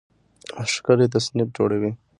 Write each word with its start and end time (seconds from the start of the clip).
ښکلی 0.71 1.07
تصنیف 1.13 1.47
جوړوي 1.57 1.91